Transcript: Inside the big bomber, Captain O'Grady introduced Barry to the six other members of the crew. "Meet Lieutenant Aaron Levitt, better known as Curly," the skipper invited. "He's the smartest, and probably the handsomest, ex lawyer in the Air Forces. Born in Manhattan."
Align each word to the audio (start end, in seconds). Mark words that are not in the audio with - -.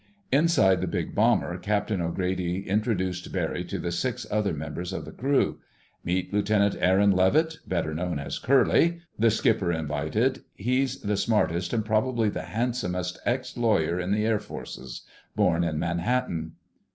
Inside 0.31 0.81
the 0.81 0.87
big 0.87 1.13
bomber, 1.13 1.55
Captain 1.59 2.01
O'Grady 2.01 2.67
introduced 2.67 3.31
Barry 3.31 3.63
to 3.65 3.77
the 3.77 3.91
six 3.91 4.25
other 4.31 4.51
members 4.51 4.93
of 4.93 5.05
the 5.05 5.11
crew. 5.11 5.59
"Meet 6.03 6.33
Lieutenant 6.33 6.75
Aaron 6.79 7.11
Levitt, 7.11 7.59
better 7.67 7.93
known 7.93 8.17
as 8.17 8.39
Curly," 8.39 9.01
the 9.19 9.29
skipper 9.29 9.71
invited. 9.71 10.43
"He's 10.55 11.01
the 11.03 11.17
smartest, 11.17 11.71
and 11.71 11.85
probably 11.85 12.29
the 12.29 12.41
handsomest, 12.41 13.19
ex 13.27 13.55
lawyer 13.55 13.99
in 13.99 14.11
the 14.11 14.25
Air 14.25 14.39
Forces. 14.39 15.03
Born 15.35 15.63
in 15.63 15.77
Manhattan." 15.77 16.53